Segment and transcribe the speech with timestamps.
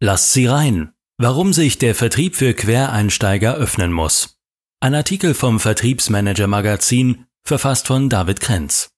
[0.00, 0.92] Lasst sie rein.
[1.16, 4.38] Warum sich der Vertrieb für Quereinsteiger öffnen muss.
[4.80, 8.90] Ein Artikel vom Vertriebsmanager Magazin, verfasst von David Krenz.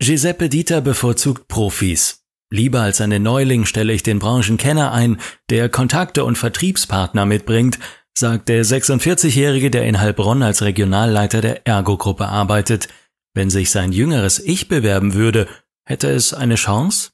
[0.00, 2.24] Giuseppe Dieter bevorzugt Profis.
[2.50, 5.20] Lieber als einen Neuling stelle ich den Branchenkenner ein,
[5.50, 7.78] der Kontakte und Vertriebspartner mitbringt,
[8.16, 12.88] sagt der 46-Jährige, der in Heilbronn als Regionalleiter der Ergo-Gruppe arbeitet.
[13.34, 15.46] Wenn sich sein jüngeres Ich bewerben würde,
[15.84, 17.10] hätte es eine Chance?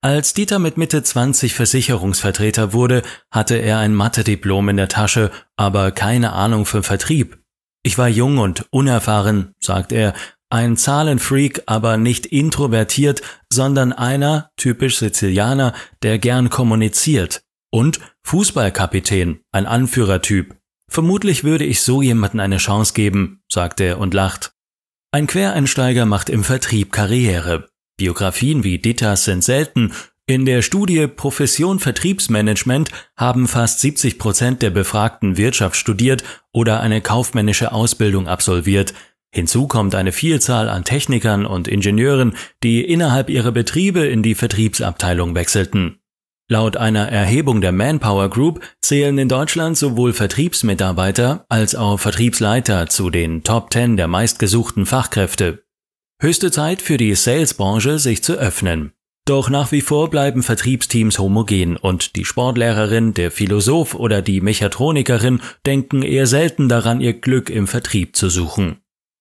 [0.00, 3.02] Als Dieter mit Mitte 20 Versicherungsvertreter wurde,
[3.32, 7.42] hatte er ein Mathe-Diplom in der Tasche, aber keine Ahnung vom Vertrieb.
[7.82, 10.14] Ich war jung und unerfahren, sagt er,
[10.50, 17.42] ein Zahlenfreak, aber nicht introvertiert, sondern einer, typisch Sizilianer, der gern kommuniziert.
[17.70, 20.56] Und Fußballkapitän, ein Anführertyp.
[20.88, 24.52] Vermutlich würde ich so jemanden eine Chance geben, sagt er und lacht.
[25.10, 27.68] Ein Quereinsteiger macht im Vertrieb Karriere.
[27.98, 29.92] Biografien wie Ditas sind selten.
[30.24, 37.02] In der Studie Profession Vertriebsmanagement haben fast 70 Prozent der Befragten Wirtschaft studiert oder eine
[37.02, 38.94] kaufmännische Ausbildung absolviert.
[39.30, 45.34] Hinzu kommt eine Vielzahl an Technikern und Ingenieuren, die innerhalb ihrer Betriebe in die Vertriebsabteilung
[45.34, 45.98] wechselten.
[46.50, 53.10] Laut einer Erhebung der Manpower Group zählen in Deutschland sowohl Vertriebsmitarbeiter als auch Vertriebsleiter zu
[53.10, 55.67] den Top 10 der meistgesuchten Fachkräfte.
[56.20, 58.92] Höchste Zeit für die Salesbranche, sich zu öffnen.
[59.24, 65.40] Doch nach wie vor bleiben Vertriebsteams homogen und die Sportlehrerin, der Philosoph oder die Mechatronikerin
[65.64, 68.78] denken eher selten daran, ihr Glück im Vertrieb zu suchen.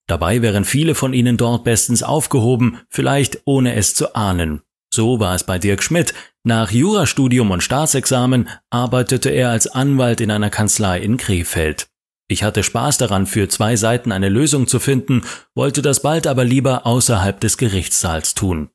[0.07, 4.61] Dabei wären viele von ihnen dort bestens aufgehoben, vielleicht ohne es zu ahnen.
[4.91, 6.15] So war es bei Dirk Schmidt.
[6.43, 11.89] Nach Jurastudium und Staatsexamen arbeitete er als Anwalt in einer Kanzlei in Krefeld.
[12.29, 15.21] Ich hatte Spaß daran, für zwei Seiten eine Lösung zu finden,
[15.55, 18.69] wollte das bald aber lieber außerhalb des Gerichtssaals tun.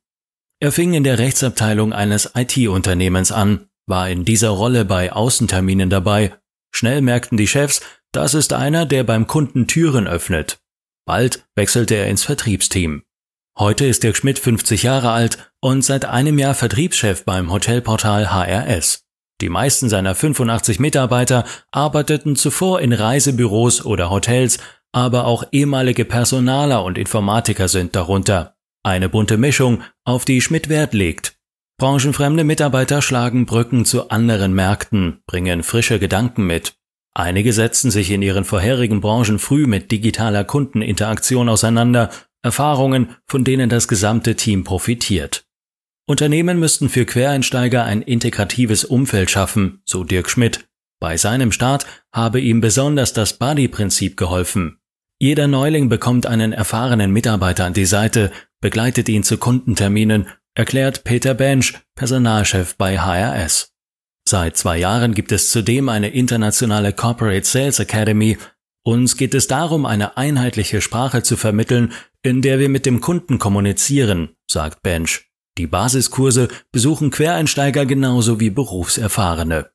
[0.59, 6.33] Er fing in der Rechtsabteilung eines IT-Unternehmens an, war in dieser Rolle bei Außenterminen dabei.
[6.71, 7.81] Schnell merkten die Chefs,
[8.11, 10.59] das ist einer, der beim Kunden Türen öffnet.
[11.05, 13.03] Bald wechselte er ins Vertriebsteam.
[13.57, 19.03] Heute ist Dirk Schmidt 50 Jahre alt und seit einem Jahr Vertriebschef beim Hotelportal HRS.
[19.41, 24.57] Die meisten seiner 85 Mitarbeiter arbeiteten zuvor in Reisebüros oder Hotels,
[24.91, 28.55] aber auch ehemalige Personaler und Informatiker sind darunter.
[28.83, 31.37] Eine bunte Mischung, auf die Schmidt Wert legt.
[31.77, 36.75] Branchenfremde Mitarbeiter schlagen Brücken zu anderen Märkten, bringen frische Gedanken mit.
[37.15, 42.09] Einige setzen sich in ihren vorherigen Branchen früh mit digitaler Kundeninteraktion auseinander,
[42.41, 45.45] Erfahrungen, von denen das gesamte Team profitiert.
[46.05, 50.67] Unternehmen müssten für Quereinsteiger ein integratives Umfeld schaffen, so Dirk Schmidt.
[50.99, 54.79] Bei seinem Start habe ihm besonders das Buddy-Prinzip geholfen.
[55.19, 61.33] Jeder Neuling bekommt einen erfahrenen Mitarbeiter an die Seite, begleitet ihn zu Kundenterminen, erklärt Peter
[61.33, 63.73] Bench, Personalchef bei HRS.
[64.27, 68.37] Seit zwei Jahren gibt es zudem eine internationale Corporate Sales Academy.
[68.83, 73.39] Uns geht es darum, eine einheitliche Sprache zu vermitteln, in der wir mit dem Kunden
[73.39, 75.32] kommunizieren, sagt Bench.
[75.57, 79.69] Die Basiskurse besuchen Quereinsteiger genauso wie Berufserfahrene.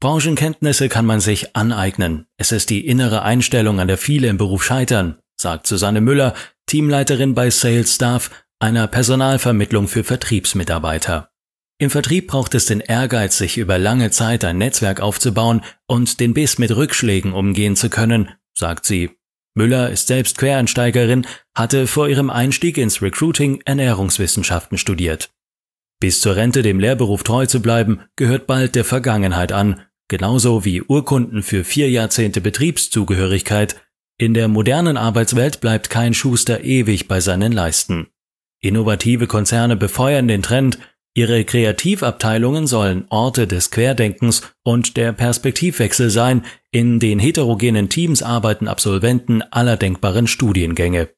[0.00, 2.26] Branchenkenntnisse kann man sich aneignen.
[2.36, 6.34] Es ist die innere Einstellung, an der viele im Beruf scheitern, sagt Susanne Müller,
[6.66, 11.30] Teamleiterin bei Sales Staff, einer Personalvermittlung für Vertriebsmitarbeiter.
[11.78, 16.32] Im Vertrieb braucht es den Ehrgeiz, sich über lange Zeit ein Netzwerk aufzubauen und den
[16.34, 19.10] Biss mit Rückschlägen umgehen zu können, sagt sie.
[19.56, 25.30] Müller ist selbst Quereinsteigerin, hatte vor ihrem Einstieg ins Recruiting Ernährungswissenschaften studiert.
[25.98, 30.82] Bis zur Rente dem Lehrberuf treu zu bleiben, gehört bald der Vergangenheit an, genauso wie
[30.82, 33.80] Urkunden für vier Jahrzehnte Betriebszugehörigkeit.
[34.18, 38.08] In der modernen Arbeitswelt bleibt kein Schuster ewig bei seinen Leisten.
[38.60, 40.78] Innovative Konzerne befeuern den Trend,
[41.16, 46.44] Ihre Kreativabteilungen sollen Orte des Querdenkens und der Perspektivwechsel sein,
[46.76, 51.08] in den heterogenen Teams arbeiten Absolventen aller denkbaren Studiengänge.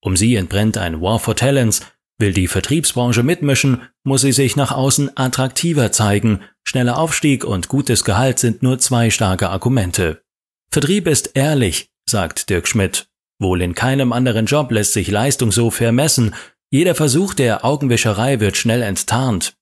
[0.00, 1.80] Um sie entbrennt ein War for Talents,
[2.18, 8.04] will die Vertriebsbranche mitmischen, muss sie sich nach außen attraktiver zeigen, schneller Aufstieg und gutes
[8.04, 10.22] Gehalt sind nur zwei starke Argumente.
[10.70, 13.08] Vertrieb ist ehrlich, sagt Dirk Schmidt.
[13.40, 16.32] Wohl in keinem anderen Job lässt sich Leistung so vermessen,
[16.70, 19.56] jeder Versuch der Augenwischerei wird schnell enttarnt.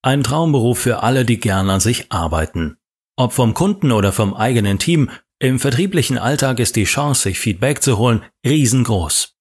[0.00, 2.78] Ein Traumberuf für alle, die gern an sich arbeiten.
[3.18, 5.08] Ob vom Kunden oder vom eigenen Team,
[5.38, 9.34] im vertrieblichen Alltag ist die Chance, sich Feedback zu holen, riesengroß.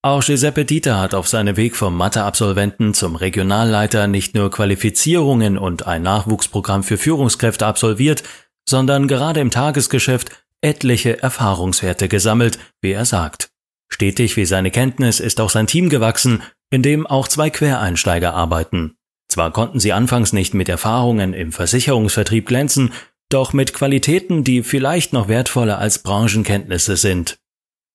[0.00, 5.86] Auch Giuseppe Dieter hat auf seinem Weg vom Mathe-Absolventen zum Regionalleiter nicht nur Qualifizierungen und
[5.86, 8.22] ein Nachwuchsprogramm für Führungskräfte absolviert,
[8.66, 10.30] sondern gerade im Tagesgeschäft
[10.62, 13.50] etliche Erfahrungswerte gesammelt, wie er sagt.
[13.90, 18.96] Stetig wie seine Kenntnis ist auch sein Team gewachsen, in dem auch zwei Quereinsteiger arbeiten.
[19.28, 22.92] Zwar konnten sie anfangs nicht mit Erfahrungen im Versicherungsvertrieb glänzen,
[23.28, 27.38] doch mit Qualitäten, die vielleicht noch wertvoller als Branchenkenntnisse sind.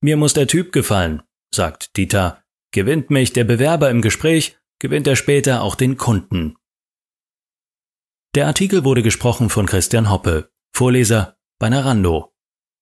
[0.01, 2.44] Mir muss der Typ gefallen, sagt Dieter.
[2.71, 6.57] Gewinnt mich der Bewerber im Gespräch, gewinnt er später auch den Kunden.
[8.35, 12.32] Der Artikel wurde gesprochen von Christian Hoppe, Vorleser bei Narando.